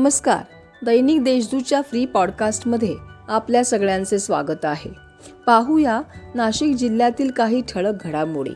नमस्कार. 0.00 0.42
दैनिक 0.84 1.24
देशदूतच्या 1.24 1.80
फ्री 1.82 2.06
पॉडकास्टमध्ये 2.06 2.96
आपल्या 3.28 3.64
सगळ्यांचे 3.64 4.18
स्वागत 4.18 4.64
आहे. 4.64 4.90
पाहूया 5.46 6.00
नाशिक 6.34 6.76
जिल्ह्यातील 6.76 7.30
काही 7.30 7.62
ठळक 7.68 7.94
घडामोडी. 8.04 8.50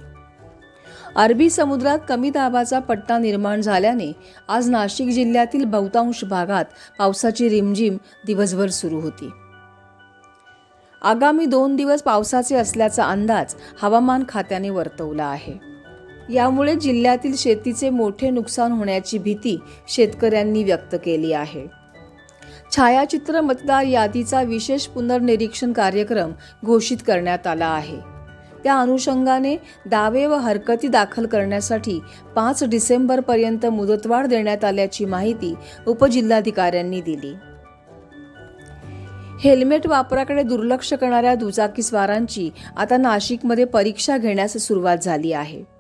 अरबी 1.17 1.51
समुद्रात 1.51 1.99
कमी 2.09 2.31
दाबाचा 2.31 2.79
पट्टा 2.79 3.19
निर्माण 3.19 3.61
झाल्याने 3.61 4.13
आज 4.49 4.71
नाशिक 4.71 5.09
जिल्ह्यातील 5.09 5.65
बहुतांश 5.65 6.25
भागात 6.25 6.65
पावसाची 6.99 7.49
रिमझिम 7.49 7.97
दिवसभर 8.27 8.69
सुरू 8.69 9.01
होती. 9.01 9.31
आगामी 11.03 11.47
दोन 11.47 11.77
दिवस 11.77 12.03
पावसाचे 12.03 12.57
असल्याचा 12.57 13.05
अंदाज 13.05 13.55
हवामान 13.83 14.25
खात्याने 14.29 14.71
वर्तवला 14.71 15.25
आहे. 15.25 15.74
यामुळे 16.31 16.75
जिल्ह्यातील 16.75 17.35
शेतीचे 17.37 17.91
मोठे 17.91 18.31
नुकसान 18.31 18.73
होण्याची 18.73 19.19
भीती 19.19 19.59
शेतकऱ्यांनी 19.89 20.65
व्यक्त 20.65 20.97
केली 21.05 21.33
आहे. 21.33 21.67
छायाचित्र 22.77 23.41
मतदार 23.41 23.83
यादीचा 23.83 24.43
विशेष 24.43 24.87
पुनर्निरीक्षण 24.87 25.73
कार्यक्रम 25.73 26.33
घोषित 26.65 26.97
करण्यात 27.07 27.47
आला 27.47 27.67
आहे. 27.67 27.97
त्या 28.65 28.79
अनुषंगाने 28.81 29.57
दावे 29.87 30.27
व 30.27 30.35
हरकती 30.35 30.89
दाखल 30.89 31.27
करण्यासाठी 31.27 32.01
पाच 32.37 32.65
डिसेंबरपर्यंत 32.65 33.67
मुदतवाढ 33.67 34.27
देण्यात 34.27 34.65
आल्याची 34.65 35.05
माहिती 35.05 35.55
उपजिल्हाधिकाऱ्यांनी 35.87 37.01
दिली. 37.01 37.35
हेल्मेट 39.41 39.87
वापराकडे 39.87 40.43
दुर्लक्ष 40.43 40.95
करणाऱ्या 40.95 41.35
दुचाकीस्वारांची 41.35 42.51
आता 42.77 42.97
नाशिकमध्ये 42.97 43.65
परीक्षा 43.65 44.19
घेण्यास 44.19 44.57
सुरुवात 44.57 44.99
झाली 44.99 45.33
आहे. 45.33 45.74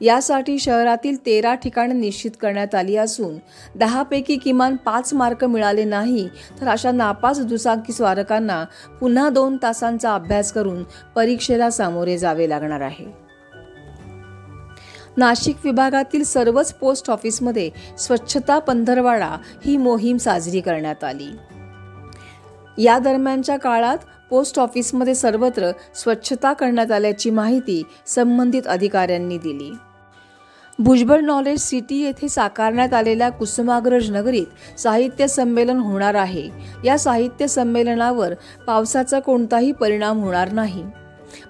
यासाठी 0.00 0.58
शहरातील 0.58 1.26
तेरा 1.26 1.54
ठिकाणं 1.54 2.00
निश्चित 2.00 2.30
करण्यात 2.40 2.74
आली 2.74 2.96
असून 2.96 3.36
दहापैकी 3.78 4.36
किमान 4.36 4.76
पाच 4.76 5.14
मार्क 5.14 5.44
मिळाले 5.44 5.84
नाही. 5.84 6.28
तर 6.60 6.68
अशा 6.68 6.90
नापास 6.90 7.40
दुचाकी 7.40 7.92
स्वारकांना 7.92 8.64
पुन्हा 9.00 9.28
दोन 9.28 9.56
तासांचा 9.62 10.14
अभ्यास 10.14 10.52
करून 10.52 10.82
परीक्षेला 11.16 11.70
सामोरे 11.70 12.18
जावे 12.18 12.48
लागणार 12.48 12.80
आहे. 12.80 13.26
नाशिक 15.16 15.56
विभागातील 15.64 16.24
सर्वच 16.24 16.74
पोस्ट 16.74 17.10
ऑफिसमध्ये 17.10 17.70
स्वच्छता 17.98 18.58
पंधरवाडा 18.58 19.36
ही 19.64 19.76
मोहीम 19.76 20.16
साजरी 20.16 20.60
करण्यात 20.60 21.04
आली. 21.04 21.28
या 22.78 22.98
दरम्यानच्या 22.98 23.56
काळात 23.56 23.98
पोस्ट 24.30 24.58
ऑफिसमध्ये 24.58 25.14
सर्वत्र 25.14 25.70
स्वच्छता 25.94 26.52
करण्यात 26.52 26.92
आल्याची 26.92 27.30
माहिती 27.30 27.82
संबंधित 28.06 28.66
अधिकाऱ्यांनी 28.66 29.38
दिली. 29.38 29.72
भुजबळ 30.78 31.20
नॉलेज 31.20 31.60
सिटी 31.60 32.02
येथे 32.02 32.28
साकारण्यात 32.28 32.94
आलेल्या 32.94 33.28
कुसुमाग्रज 33.28 34.10
नगरीत 34.10 34.78
साहित्य 34.78 35.26
संमेलन 35.26 35.76
होणार 35.76 36.14
आहे. 36.14 36.50
या 36.84 36.98
साहित्य 36.98 37.46
संमेलनावर 37.46 38.34
पावसाचा 38.66 39.20
कोणताही 39.20 39.72
परिणाम 39.72 40.20
होणार 40.20 40.52
नाही. 40.52 40.84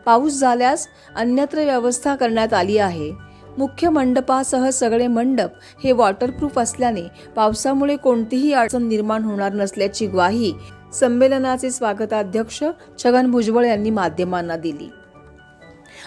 पाऊस 0.07 0.33
झाल्यास 0.33 0.89
अन्यत्र 1.17 1.65
व्यवस्था 1.65 2.15
करण्यात 2.15 2.55
आली 2.55 2.79
आहे. 2.79 3.13
मुख्य 3.59 3.89
मंडपासह 3.89 4.71
सगळे 4.71 5.07
मंडप 5.07 5.51
हे 5.85 5.93
वॉटरप्रूफ 5.93 6.59
असल्याने 6.59 7.03
पावसामुळे 7.37 7.97
कोणतीही 7.97 8.53
अडचण 8.53 8.89
निर्माण 8.89 9.23
होणार 9.23 9.53
नसल्याची 9.53 10.07
ग्वाही 10.07 10.55
संमेलनाचे 10.92 11.70
स्वागताध्यक्ष 11.70 12.65
छगन 13.05 13.31
भुजबळ 13.31 13.65
यांनी 13.65 13.91
माध्यमांना 13.91 14.56
दिली. 14.56 14.91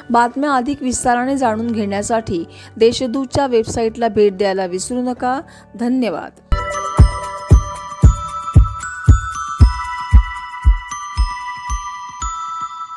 बातम्या 0.09 0.51
अधिक 0.51 0.83
विस्ताराने 0.83 1.37
जाणून 1.37 1.71
घेण्यासाठी 1.71 2.45
देशदूतच्या 2.77 3.47
वेबसाईटला 3.47 4.07
भेट 4.07 4.37
द्यायला 4.37 4.65
विसरू 4.65 5.01
नका. 5.01 5.41
धन्यवाद. 5.79 6.48